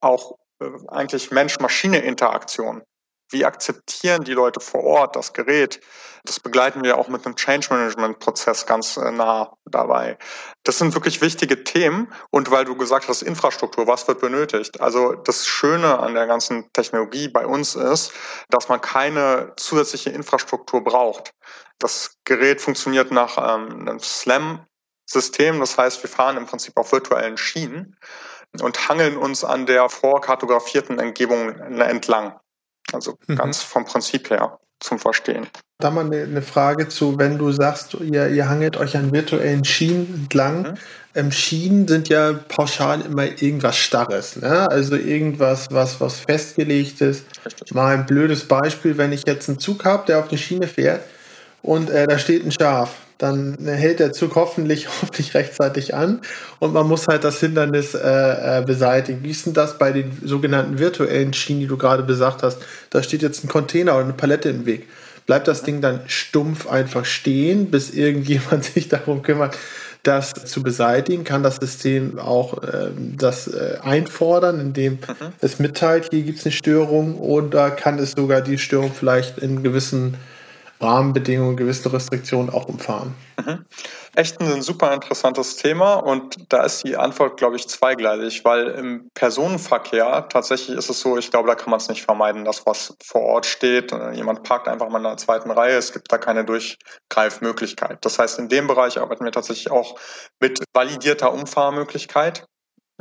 [0.03, 2.83] auch äh, eigentlich Mensch-Maschine-Interaktion
[3.31, 5.81] wie akzeptieren die Leute vor Ort das Gerät?
[6.25, 10.19] Das begleiten wir auch mit einem Change Management Prozess ganz äh, nah dabei.
[10.65, 12.13] Das sind wirklich wichtige Themen.
[12.31, 14.81] Und weil du gesagt hast, Infrastruktur, was wird benötigt?
[14.81, 18.13] Also das Schöne an der ganzen Technologie bei uns ist,
[18.51, 21.33] dass man keine zusätzliche Infrastruktur braucht.
[21.79, 25.61] Das Gerät funktioniert nach ähm, einem SLAM-System.
[25.61, 27.97] Das heißt, wir fahren im Prinzip auf virtuellen Schienen
[28.61, 32.39] und hangeln uns an der vorkartografierten Umgebung entlang.
[32.93, 33.37] Also mhm.
[33.37, 35.47] ganz vom Prinzip her zum Verstehen.
[35.81, 40.23] Da mal eine, Frage zu, wenn du sagst, ihr, ihr hangelt euch an virtuellen Schienen
[40.23, 40.63] entlang.
[40.63, 40.75] Mhm.
[41.15, 44.69] Ähm, Schienen sind ja pauschal immer irgendwas Starres, ne?
[44.71, 47.25] Also irgendwas, was, was festgelegt ist.
[47.45, 47.75] Richtig.
[47.75, 51.03] Mal ein blödes Beispiel, wenn ich jetzt einen Zug habe, der auf eine Schiene fährt
[51.63, 56.21] und äh, da steht ein Schaf dann hält der Zug hoffentlich, hoffentlich rechtzeitig an
[56.61, 59.23] und man muss halt das Hindernis äh, äh, beseitigen.
[59.23, 62.59] Wie ist denn das bei den sogenannten virtuellen Schienen, die du gerade besagt hast?
[62.91, 64.89] Da steht jetzt ein Container oder eine Palette im Weg.
[65.27, 69.59] Bleibt das Ding dann stumpf einfach stehen, bis irgendjemand sich darum kümmert,
[70.05, 71.25] das zu beseitigen?
[71.25, 73.53] Kann das System auch äh, das
[73.83, 75.33] einfordern, indem mhm.
[75.41, 79.65] es mitteilt, hier gibt es eine Störung oder kann es sogar die Störung vielleicht in
[79.65, 80.15] gewissen
[80.81, 83.15] Rahmenbedingungen, gewisse Restriktionen auch umfahren?
[83.45, 83.65] Mhm.
[84.15, 89.09] Echt ein super interessantes Thema und da ist die Antwort, glaube ich, zweigleisig, weil im
[89.15, 92.97] Personenverkehr tatsächlich ist es so, ich glaube, da kann man es nicht vermeiden, dass was
[93.03, 93.93] vor Ort steht.
[94.13, 98.05] Jemand parkt einfach mal in der zweiten Reihe, es gibt da keine Durchgreifmöglichkeit.
[98.05, 99.99] Das heißt, in dem Bereich arbeiten wir tatsächlich auch
[100.41, 102.47] mit validierter Umfahrmöglichkeit.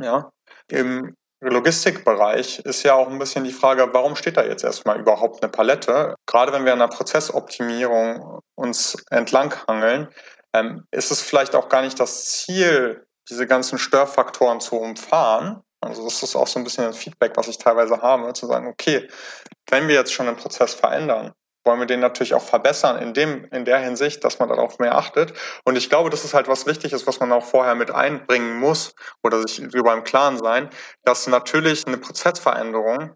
[0.00, 0.30] Ja.
[0.70, 5.42] Im Logistikbereich ist ja auch ein bisschen die Frage, warum steht da jetzt erstmal überhaupt
[5.42, 6.16] eine Palette?
[6.26, 10.08] Gerade wenn wir an der Prozessoptimierung uns entlanghangeln,
[10.52, 15.62] ähm, ist es vielleicht auch gar nicht das Ziel, diese ganzen Störfaktoren zu umfahren.
[15.80, 18.66] Also das ist auch so ein bisschen ein Feedback, was ich teilweise habe, zu sagen,
[18.66, 19.08] okay,
[19.70, 21.34] wenn wir jetzt schon einen Prozess verändern,
[21.68, 24.96] wollen wir den natürlich auch verbessern in dem, in der Hinsicht, dass man darauf mehr
[24.96, 25.34] achtet.
[25.66, 28.94] Und ich glaube, das ist halt was Wichtiges, was man auch vorher mit einbringen muss
[29.22, 30.70] oder sich darüber im Klaren sein,
[31.04, 33.14] dass natürlich eine Prozessveränderung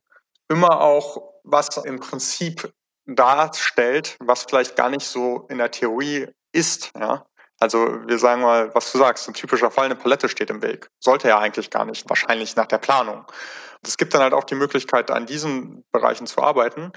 [0.51, 2.71] immer auch was im Prinzip
[3.07, 7.25] darstellt, was vielleicht gar nicht so in der Theorie ist, ja.
[7.59, 10.91] Also wir sagen mal, was du sagst, ein typischer Fall, eine Palette steht im Weg.
[10.99, 13.25] Sollte ja eigentlich gar nicht, wahrscheinlich nach der Planung.
[13.85, 16.93] Es gibt dann halt auch die Möglichkeit, an diesen Bereichen zu arbeiten.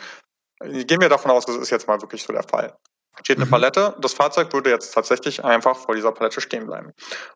[0.62, 2.78] Gehen wir davon aus, das ist jetzt mal wirklich so der Fall.
[3.22, 3.52] Steht eine mhm.
[3.52, 6.92] Palette, das Fahrzeug würde jetzt tatsächlich einfach vor dieser Palette stehen bleiben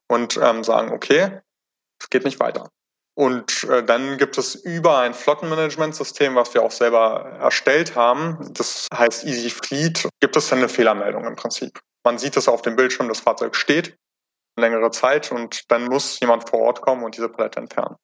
[0.10, 1.40] und ähm, sagen, okay,
[2.02, 2.70] es geht nicht weiter.
[3.16, 8.88] Und äh, dann gibt es über ein Flottenmanagementsystem, was wir auch selber erstellt haben, das
[8.94, 11.80] heißt Easy Fleet, gibt es dann eine Fehlermeldung im Prinzip.
[12.06, 13.98] Man sieht es auf dem Bildschirm, das Fahrzeug steht
[14.60, 17.96] längere Zeit und dann muss jemand vor Ort kommen und diese Palette entfernen.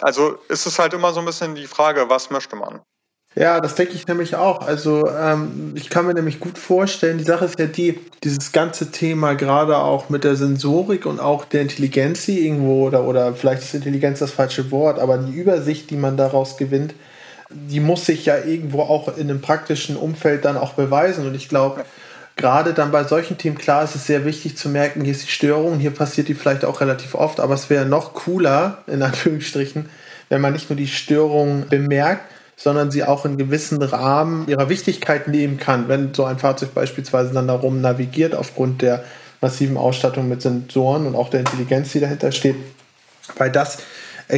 [0.00, 2.82] Also ist es halt immer so ein bisschen die Frage, was möchte man?
[3.36, 4.64] Ja, das denke ich nämlich auch.
[4.64, 8.92] Also ähm, ich kann mir nämlich gut vorstellen, die Sache ist ja die, dieses ganze
[8.92, 13.74] Thema gerade auch mit der Sensorik und auch der Intelligenz irgendwo oder, oder vielleicht ist
[13.74, 16.94] Intelligenz das falsche Wort, aber die Übersicht, die man daraus gewinnt,
[17.50, 21.26] die muss sich ja irgendwo auch in einem praktischen Umfeld dann auch beweisen.
[21.26, 21.84] Und ich glaube,
[22.36, 25.32] gerade dann bei solchen Themen, klar, ist es sehr wichtig zu merken, hier ist die
[25.32, 29.88] Störung, hier passiert die vielleicht auch relativ oft, aber es wäre noch cooler, in Anführungsstrichen,
[30.28, 32.22] wenn man nicht nur die Störung bemerkt,
[32.56, 37.32] sondern sie auch in gewissen Rahmen ihrer Wichtigkeit nehmen kann, wenn so ein Fahrzeug beispielsweise
[37.32, 39.04] dann darum navigiert aufgrund der
[39.40, 42.56] massiven Ausstattung mit Sensoren und auch der Intelligenz, die dahinter steht.
[43.36, 43.78] Weil das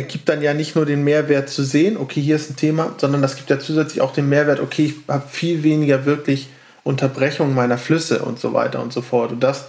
[0.09, 3.23] gibt dann ja nicht nur den Mehrwert zu sehen, okay, hier ist ein Thema, sondern
[3.23, 6.49] das gibt ja zusätzlich auch den Mehrwert, okay, ich habe viel weniger wirklich
[6.83, 9.33] Unterbrechung meiner Flüsse und so weiter und so fort.
[9.33, 9.67] Und das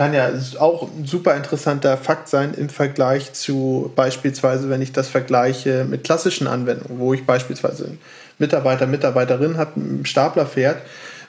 [0.00, 5.10] kann ja auch ein super interessanter Fakt sein im Vergleich zu beispielsweise, wenn ich das
[5.10, 7.98] vergleiche mit klassischen Anwendungen, wo ich beispielsweise
[8.38, 10.78] Mitarbeiter, Mitarbeiterin habe, einen Stapler fährt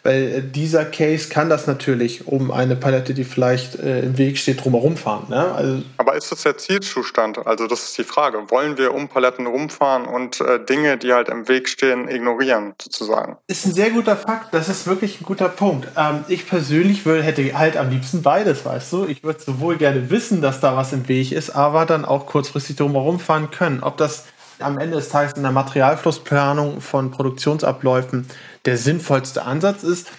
[0.04, 4.38] weil äh, dieser Case kann das natürlich um eine Palette, die vielleicht äh, im Weg
[4.38, 5.28] steht, drumherum fahren.
[5.30, 5.52] Ne?
[5.54, 7.46] Also Aber ist das der Zielzustand?
[7.46, 8.50] Also das ist die Frage.
[8.50, 13.38] Wollen wir um Paletten rumfahren und äh, Dinge, die halt im Weg stehen, ignorieren, sozusagen?
[13.48, 14.54] Ist ein sehr guter Fakt.
[14.54, 15.88] Das ist wirklich ein guter Punkt.
[15.98, 19.06] Ähm, ich persönlich will, hätte halt am liebsten beides, weißt du?
[19.06, 22.76] Ich würde sowohl gerne wissen, dass da was im Weg ist, aber dann auch kurzfristig
[22.76, 23.84] drumherum fahren können.
[23.84, 24.26] Ob das
[24.63, 28.28] am Ende des Tages in der Materialflussplanung von Produktionsabläufen
[28.65, 30.12] der sinnvollste Ansatz ist,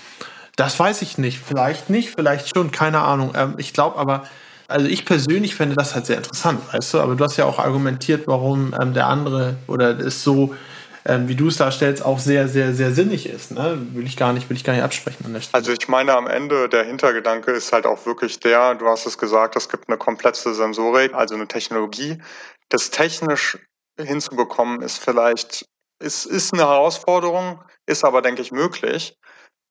[0.57, 1.41] das weiß ich nicht.
[1.41, 3.33] Vielleicht nicht, vielleicht schon, keine Ahnung.
[3.35, 4.25] Ähm, ich glaube aber,
[4.69, 7.59] also ich persönlich finde das halt sehr interessant, weißt du, aber du hast ja auch
[7.59, 10.55] argumentiert, warum ähm, der andere oder es so,
[11.05, 13.51] ähm, wie du es darstellst, auch sehr, sehr, sehr sinnig ist.
[13.51, 13.79] Ne?
[13.93, 15.37] Will ich gar nicht, will ich gar nicht absprechen.
[15.53, 19.19] Also ich meine, am Ende der Hintergedanke ist halt auch wirklich der, du hast es
[19.19, 22.19] gesagt, es gibt eine komplexe Sensorik, also eine Technologie.
[22.69, 23.59] Das technisch
[23.99, 25.67] hinzubekommen ist vielleicht,
[26.01, 29.17] ist, ist eine Herausforderung, ist aber, denke ich, möglich.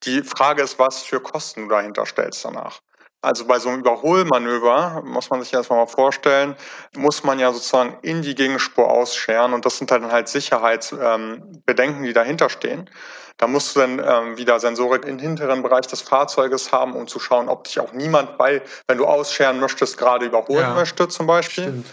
[0.03, 2.81] Die Frage ist, was für Kosten du dahinter stellst danach.
[3.23, 6.55] Also bei so einem Überholmanöver, muss man sich erstmal mal vorstellen,
[6.95, 12.03] muss man ja sozusagen in die Gegenspur ausscheren und das sind dann halt Sicherheitsbedenken, ähm,
[12.03, 12.89] die dahinter stehen.
[13.37, 17.19] Da musst du dann ähm, wieder Sensorik im hinteren Bereich des Fahrzeuges haben, um zu
[17.19, 21.27] schauen, ob dich auch niemand bei, wenn du ausscheren möchtest, gerade überholen ja, möchte zum
[21.27, 21.83] Beispiel.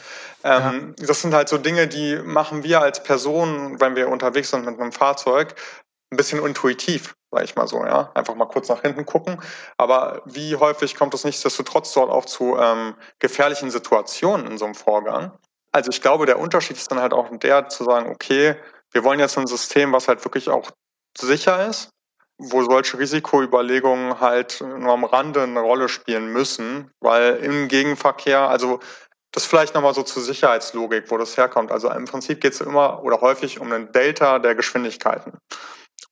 [0.44, 1.06] Ähm, ja.
[1.06, 4.80] Das sind halt so Dinge, die machen wir als Person, wenn wir unterwegs sind mit
[4.80, 5.54] einem Fahrzeug,
[6.10, 8.10] ein bisschen intuitiv, sag ich mal so, ja.
[8.14, 9.40] Einfach mal kurz nach hinten gucken.
[9.76, 14.74] Aber wie häufig kommt es nichtsdestotrotz dort auch zu ähm, gefährlichen Situationen in so einem
[14.74, 15.32] Vorgang?
[15.72, 18.56] Also ich glaube, der Unterschied ist dann halt auch der zu sagen, okay,
[18.92, 20.70] wir wollen jetzt ein System, was halt wirklich auch
[21.16, 21.90] sicher ist,
[22.38, 28.80] wo solche Risikoüberlegungen halt nur am Rande eine Rolle spielen müssen, weil im Gegenverkehr, also
[29.32, 31.70] das vielleicht nochmal so zur Sicherheitslogik, wo das herkommt.
[31.70, 35.38] Also im Prinzip geht es immer oder häufig um einen Delta der Geschwindigkeiten.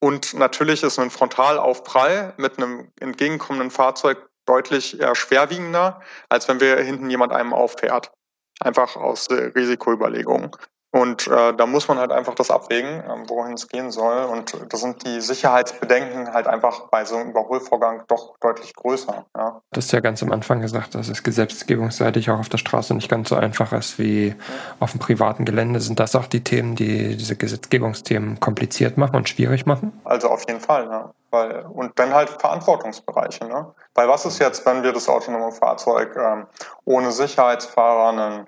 [0.00, 7.10] Und natürlich ist ein Frontalaufprall mit einem entgegenkommenden Fahrzeug deutlich schwerwiegender, als wenn wir hinten
[7.10, 8.12] jemand einem auffährt.
[8.60, 10.50] Einfach aus Risikoüberlegungen.
[10.96, 14.24] Und äh, da muss man halt einfach das abwägen, äh, wohin es gehen soll.
[14.24, 19.26] Und da sind die Sicherheitsbedenken halt einfach bei so einem Überholvorgang doch deutlich größer.
[19.36, 19.60] Ja.
[19.72, 23.10] Du hast ja ganz am Anfang gesagt, dass es gesetzgebungsseitig auch auf der Straße nicht
[23.10, 24.34] ganz so einfach ist wie
[24.80, 25.80] auf dem privaten Gelände.
[25.80, 30.00] Sind das auch die Themen, die diese Gesetzgebungsthemen kompliziert machen und schwierig machen?
[30.04, 31.12] Also auf jeden Fall, ja.
[31.30, 33.44] Weil, und dann halt Verantwortungsbereiche.
[33.44, 33.66] Ne?
[33.94, 36.46] Weil was ist jetzt, wenn wir das autonome Fahrzeug ähm,
[36.86, 38.46] ohne Sicherheitsfahrer einen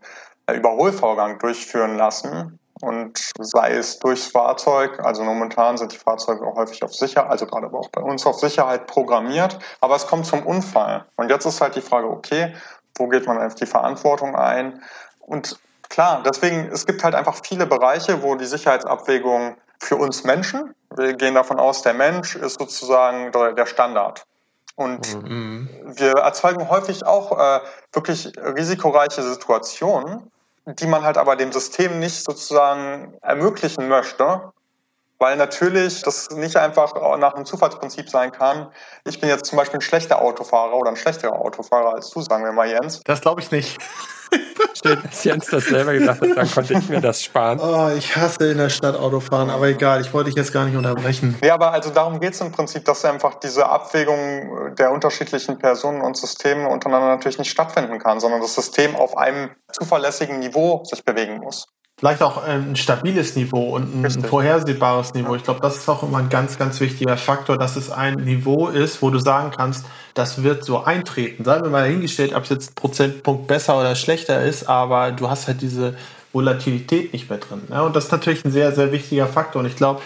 [0.55, 2.59] Überholvorgang durchführen lassen.
[2.81, 7.47] Und sei es durchs Fahrzeug, also momentan sind die Fahrzeuge auch häufig auf Sicherheit, also
[7.47, 11.05] gerade aber auch bei uns auf Sicherheit programmiert, aber es kommt zum Unfall.
[11.17, 12.55] Und jetzt ist halt die Frage, okay,
[12.97, 14.81] wo geht man auf die Verantwortung ein?
[15.21, 15.59] Und
[15.89, 21.15] klar, deswegen, es gibt halt einfach viele Bereiche, wo die Sicherheitsabwägung für uns Menschen, wir
[21.15, 24.25] gehen davon aus, der Mensch ist sozusagen der Standard.
[24.77, 25.69] Und mhm.
[25.85, 27.61] wir erzeugen häufig auch äh,
[27.93, 30.31] wirklich risikoreiche Situationen,
[30.75, 34.53] die man halt aber dem System nicht sozusagen ermöglichen möchte,
[35.19, 38.69] weil natürlich das nicht einfach nach einem Zufallsprinzip sein kann.
[39.05, 42.45] Ich bin jetzt zum Beispiel ein schlechter Autofahrer oder ein schlechterer Autofahrer als du, sagen
[42.45, 43.01] wir mal, Jens.
[43.05, 43.79] Das glaube ich nicht.
[44.81, 47.59] Schön, dass Jens das selber gedacht hat, dann konnte ich mir das sparen.
[47.61, 50.77] Oh, ich hasse in der Stadt Autofahren, aber egal, ich wollte dich jetzt gar nicht
[50.77, 51.37] unterbrechen.
[51.43, 56.03] Ja, aber also darum geht es im Prinzip, dass einfach diese Abwägung der unterschiedlichen Personen
[56.03, 61.05] und Systeme untereinander natürlich nicht stattfinden kann, sondern das System auf einem zuverlässigen Niveau sich
[61.05, 61.67] bewegen muss
[61.99, 65.35] vielleicht auch ein stabiles Niveau und ein, ein vorhersehbares Niveau.
[65.35, 68.69] Ich glaube, das ist auch immer ein ganz, ganz wichtiger Faktor, dass es ein Niveau
[68.69, 69.85] ist, wo du sagen kannst,
[70.15, 71.45] das wird so eintreten.
[71.45, 75.29] Sagen wir mal dahingestellt, ob es jetzt ein Prozentpunkt besser oder schlechter ist, aber du
[75.29, 75.95] hast halt diese
[76.33, 77.63] Volatilität nicht mehr drin.
[77.69, 77.83] Ne?
[77.83, 79.61] Und das ist natürlich ein sehr, sehr wichtiger Faktor.
[79.61, 80.01] Und ich glaube,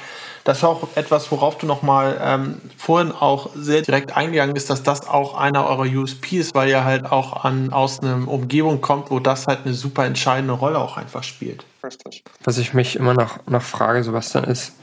[0.44, 4.82] das ist auch etwas, worauf du nochmal ähm, vorhin auch sehr direkt eingegangen bist, dass
[4.82, 9.10] das auch einer eurer USP ist, weil ihr halt auch an, aus einer Umgebung kommt,
[9.10, 11.64] wo das halt eine super entscheidende Rolle auch einfach spielt.
[11.84, 12.24] Richtig.
[12.44, 14.74] Was ich mich immer noch, noch frage, Sebastian, ist,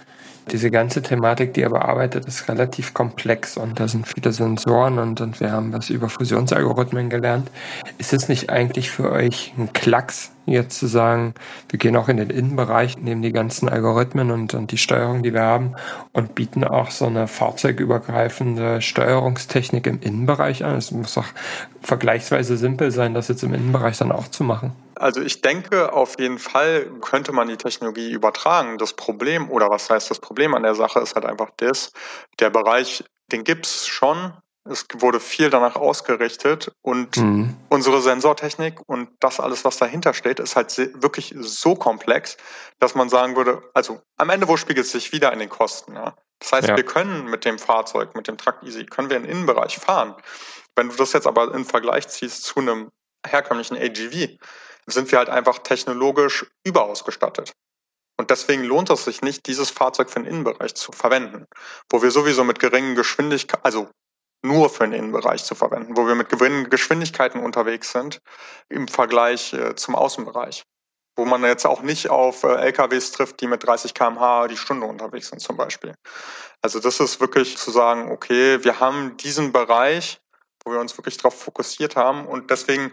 [0.51, 5.21] diese ganze Thematik, die er bearbeitet, ist relativ komplex und da sind viele Sensoren und,
[5.21, 7.49] und wir haben was über Fusionsalgorithmen gelernt.
[7.97, 11.33] Ist es nicht eigentlich für euch ein Klacks, jetzt zu sagen,
[11.69, 15.33] wir gehen auch in den Innenbereich, nehmen die ganzen Algorithmen und, und die Steuerung, die
[15.33, 15.75] wir haben
[16.13, 20.77] und bieten auch so eine fahrzeugübergreifende Steuerungstechnik im Innenbereich an?
[20.77, 21.27] Es muss auch
[21.81, 24.71] vergleichsweise simpel sein, das jetzt im Innenbereich dann auch zu machen.
[24.99, 28.77] Also ich denke, auf jeden Fall könnte man die Technologie übertragen.
[28.77, 31.93] Das Problem, oder was heißt das Problem an der Sache, ist halt einfach das,
[32.39, 34.33] der Bereich, den gibt's schon.
[34.69, 37.55] Es wurde viel danach ausgerichtet und mhm.
[37.69, 42.35] unsere Sensortechnik und das alles, was dahinter steht, ist halt wirklich so komplex,
[42.79, 45.95] dass man sagen würde, also am Ende, wo spiegelt es sich wieder in den Kosten?
[45.95, 46.13] Ja?
[46.39, 46.75] Das heißt, ja.
[46.75, 50.13] wir können mit dem Fahrzeug, mit dem Truck Easy, können wir im Innenbereich fahren.
[50.75, 52.89] Wenn du das jetzt aber in Vergleich ziehst zu einem
[53.25, 54.37] herkömmlichen AGV,
[54.89, 57.53] sind wir halt einfach technologisch überausgestattet.
[58.19, 61.45] Und deswegen lohnt es sich nicht, dieses Fahrzeug für den Innenbereich zu verwenden,
[61.89, 63.89] wo wir sowieso mit geringen Geschwindigkeiten, also
[64.41, 68.21] nur für den Innenbereich zu verwenden, wo wir mit geringen Geschwindigkeiten unterwegs sind
[68.69, 70.63] im Vergleich äh, zum Außenbereich,
[71.17, 74.85] wo man jetzt auch nicht auf äh, LKWs trifft, die mit 30 km/h die Stunde
[74.85, 75.95] unterwegs sind zum Beispiel.
[76.61, 80.19] Also das ist wirklich zu sagen, okay, wir haben diesen Bereich,
[80.63, 82.91] wo wir uns wirklich darauf fokussiert haben und deswegen,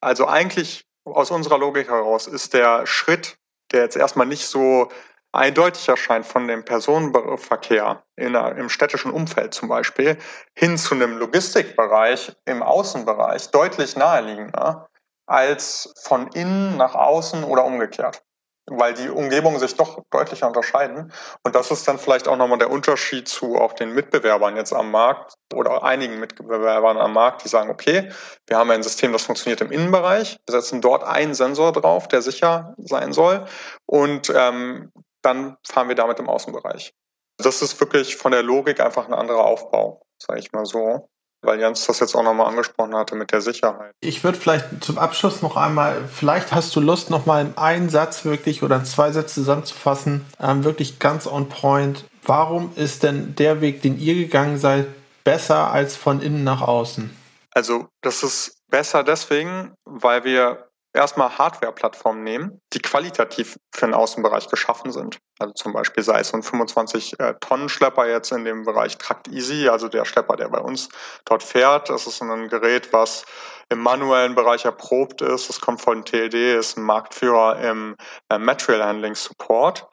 [0.00, 3.38] also eigentlich aus unserer Logik heraus ist der Schritt,
[3.72, 4.88] der jetzt erstmal nicht so
[5.32, 10.18] eindeutig erscheint von dem Personenverkehr in, im städtischen Umfeld zum Beispiel,
[10.54, 14.88] hin zu einem Logistikbereich im Außenbereich deutlich naheliegender
[15.26, 18.22] als von innen nach außen oder umgekehrt
[18.70, 21.12] weil die Umgebungen sich doch deutlicher unterscheiden.
[21.42, 24.90] Und das ist dann vielleicht auch nochmal der Unterschied zu auch den Mitbewerbern jetzt am
[24.90, 28.10] Markt oder einigen Mitbewerbern am Markt, die sagen, okay,
[28.46, 32.22] wir haben ein System, das funktioniert im Innenbereich, wir setzen dort einen Sensor drauf, der
[32.22, 33.46] sicher sein soll
[33.86, 36.94] und ähm, dann fahren wir damit im Außenbereich.
[37.38, 41.08] Das ist wirklich von der Logik einfach ein anderer Aufbau, sage ich mal so
[41.42, 43.92] weil Jens das jetzt auch nochmal angesprochen hatte mit der Sicherheit.
[44.00, 48.24] Ich würde vielleicht zum Abschluss noch einmal, vielleicht hast du Lust, nochmal in einen Satz
[48.24, 52.04] wirklich oder in zwei Sätze zusammenzufassen, ähm, wirklich ganz on point.
[52.24, 54.86] Warum ist denn der Weg, den ihr gegangen seid,
[55.24, 57.14] besser als von innen nach außen?
[57.52, 64.48] Also, das ist besser deswegen, weil wir erstmal Hardware-Plattformen nehmen, die qualitativ für den Außenbereich
[64.48, 65.18] geschaffen sind.
[65.38, 69.68] Also zum Beispiel sei es so ein 25-Tonnen-Schlepper äh, jetzt in dem Bereich Trakt Easy,
[69.68, 70.88] also der Schlepper, der bei uns
[71.24, 71.90] dort fährt.
[71.90, 73.24] Das ist ein Gerät, was
[73.68, 75.48] im manuellen Bereich erprobt ist.
[75.48, 77.96] Das kommt von TLD, ist ein Marktführer im
[78.30, 79.86] äh, Material Handling Support.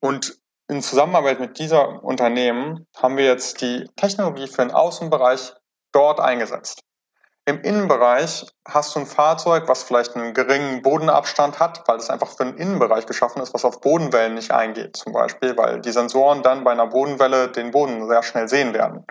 [0.00, 5.54] Und in Zusammenarbeit mit dieser Unternehmen haben wir jetzt die Technologie für den Außenbereich
[5.92, 6.80] dort eingesetzt.
[7.48, 12.28] Im Innenbereich hast du ein Fahrzeug, was vielleicht einen geringen Bodenabstand hat, weil es einfach
[12.28, 16.42] für einen Innenbereich geschaffen ist, was auf Bodenwellen nicht eingeht, zum Beispiel, weil die Sensoren
[16.42, 19.06] dann bei einer Bodenwelle den Boden sehr schnell sehen werden.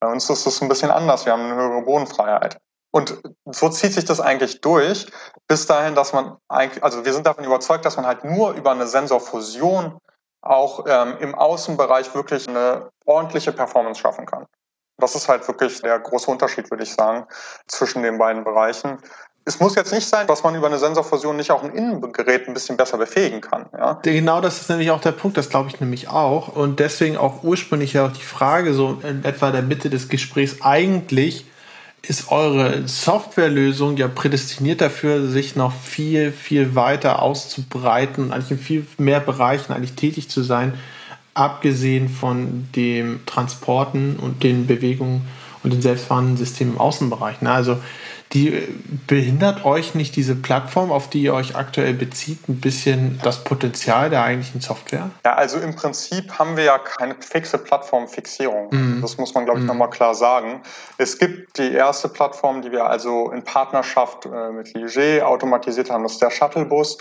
[0.00, 1.26] Bei uns ist es ein bisschen anders.
[1.26, 2.56] Wir haben eine höhere Bodenfreiheit.
[2.92, 5.08] Und so zieht sich das eigentlich durch,
[5.46, 8.70] bis dahin, dass man eigentlich, also wir sind davon überzeugt, dass man halt nur über
[8.70, 9.98] eine Sensorfusion
[10.40, 14.46] auch ähm, im Außenbereich wirklich eine ordentliche Performance schaffen kann.
[15.02, 17.26] Das ist halt wirklich der große Unterschied, würde ich sagen,
[17.66, 18.98] zwischen den beiden Bereichen.
[19.44, 22.54] Es muss jetzt nicht sein, dass man über eine Sensorfusion nicht auch ein Innengerät ein
[22.54, 23.66] bisschen besser befähigen kann.
[23.72, 23.98] Ja?
[24.04, 26.54] Genau, das ist nämlich auch der Punkt, das glaube ich nämlich auch.
[26.54, 30.58] Und deswegen auch ursprünglich ja auch die Frage, so in etwa der Mitte des Gesprächs,
[30.62, 31.46] eigentlich
[32.02, 38.58] ist eure Softwarelösung ja prädestiniert dafür, sich noch viel, viel weiter auszubreiten und eigentlich in
[38.58, 40.78] viel mehr Bereichen eigentlich tätig zu sein
[41.34, 45.26] abgesehen von dem Transporten und den Bewegungen
[45.62, 47.40] und den selbstfahrenden Systemen im Außenbereich.
[47.40, 47.50] Ne?
[47.50, 47.78] Also
[48.32, 48.66] die
[49.06, 54.08] behindert euch nicht diese Plattform, auf die ihr euch aktuell bezieht, ein bisschen das Potenzial
[54.08, 55.10] der eigentlichen Software?
[55.24, 58.68] Ja, also im Prinzip haben wir ja keine fixe Plattformfixierung.
[58.70, 59.02] Mhm.
[59.02, 59.68] Das muss man, glaube ich, mhm.
[59.68, 60.62] nochmal klar sagen.
[60.96, 66.02] Es gibt die erste Plattform, die wir also in Partnerschaft äh, mit Ligier automatisiert haben,
[66.02, 66.98] das ist der Shuttlebus.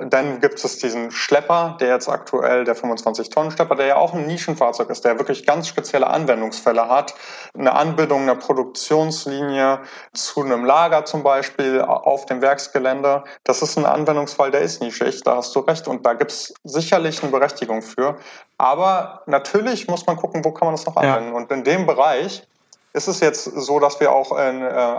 [0.00, 4.88] Dann gibt es diesen Schlepper, der jetzt aktuell der 25-Tonnen-Schlepper, der ja auch ein Nischenfahrzeug
[4.90, 7.14] ist, der wirklich ganz spezielle Anwendungsfälle hat.
[7.58, 9.80] Eine Anbindung einer Produktionslinie
[10.14, 13.24] zu einem Lager zum Beispiel auf dem Werksgelände.
[13.44, 15.86] Das ist ein Anwendungsfall, der ist nischig, da hast du recht.
[15.86, 18.16] Und da gibt es sicherlich eine Berechtigung für.
[18.56, 21.30] Aber natürlich muss man gucken, wo kann man das noch anwenden.
[21.30, 21.36] Ja.
[21.36, 22.42] Und in dem Bereich
[22.92, 24.42] ist es jetzt so, dass wir auch äh,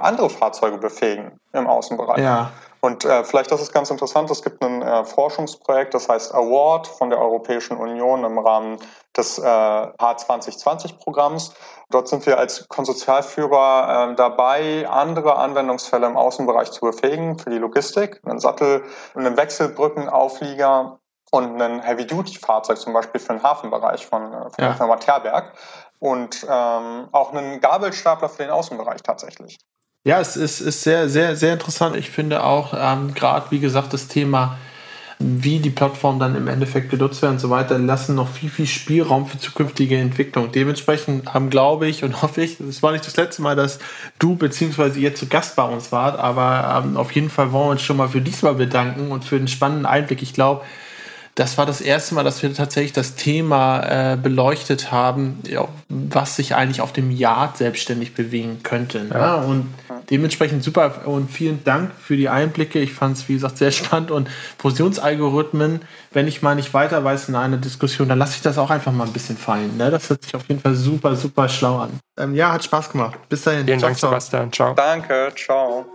[0.01, 2.23] andere Fahrzeuge befähigen im Außenbereich.
[2.23, 2.51] Ja.
[2.83, 6.87] Und äh, vielleicht das ist ganz interessant, es gibt ein äh, Forschungsprojekt, das heißt Award
[6.87, 8.79] von der Europäischen Union im Rahmen
[9.15, 11.53] des äh, H2020-Programms.
[11.91, 17.59] Dort sind wir als Konsortialführer äh, dabei, andere Anwendungsfälle im Außenbereich zu befähigen für die
[17.59, 20.97] Logistik, einen Sattel, einen Wechselbrückenauflieger
[21.29, 24.69] und ein Heavy-Duty-Fahrzeug zum Beispiel für den Hafenbereich von, äh, von ja.
[24.69, 25.53] der Firma Terberg
[25.99, 29.59] und ähm, auch einen Gabelstapler für den Außenbereich tatsächlich.
[30.03, 31.95] Ja, es ist, ist sehr, sehr, sehr interessant.
[31.95, 34.57] Ich finde auch ähm, gerade, wie gesagt, das Thema,
[35.19, 38.65] wie die Plattformen dann im Endeffekt genutzt werden und so weiter, lassen noch viel, viel
[38.65, 40.51] Spielraum für zukünftige Entwicklung.
[40.51, 43.77] Dementsprechend haben, glaube ich und hoffe ich, es war nicht das letzte Mal, dass
[44.17, 47.71] du beziehungsweise ihr zu Gast bei uns wart, aber ähm, auf jeden Fall wollen wir
[47.71, 50.23] uns schon mal für diesmal bedanken und für den spannenden Einblick.
[50.23, 50.65] Ich glaube,
[51.35, 56.35] das war das erste Mal, dass wir tatsächlich das Thema äh, beleuchtet haben, ja, was
[56.35, 59.05] sich eigentlich auf dem Yard selbstständig bewegen könnte.
[59.05, 59.11] Ne?
[59.13, 59.35] Ja.
[59.35, 59.73] Und
[60.09, 62.79] dementsprechend super und vielen Dank für die Einblicke.
[62.79, 67.29] Ich fand es, wie gesagt, sehr spannend und Fusionsalgorithmen, wenn ich mal nicht weiter weiß
[67.29, 69.77] in einer Diskussion, dann lasse ich das auch einfach mal ein bisschen fallen.
[69.77, 69.89] Ne?
[69.89, 71.99] Das hört sich auf jeden Fall super, super schlau an.
[72.19, 73.17] Ähm, ja, hat Spaß gemacht.
[73.29, 73.65] Bis dahin.
[73.65, 74.09] Vielen ciao, Dank, ciao.
[74.09, 74.51] Sebastian.
[74.51, 74.73] Ciao.
[74.73, 75.85] Danke, ciao.